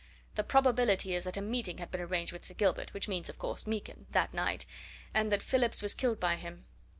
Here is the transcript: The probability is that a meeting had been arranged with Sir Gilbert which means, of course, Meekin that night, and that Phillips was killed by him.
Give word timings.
The 0.33 0.41
probability 0.43 1.13
is 1.13 1.25
that 1.25 1.37
a 1.37 1.41
meeting 1.43 1.77
had 1.77 1.91
been 1.91 2.01
arranged 2.01 2.31
with 2.33 2.43
Sir 2.43 2.55
Gilbert 2.55 2.91
which 2.91 3.07
means, 3.07 3.29
of 3.29 3.37
course, 3.37 3.67
Meekin 3.67 4.07
that 4.13 4.33
night, 4.33 4.65
and 5.13 5.31
that 5.31 5.43
Phillips 5.43 5.83
was 5.83 5.93
killed 5.93 6.19
by 6.19 6.37
him. 6.37 6.65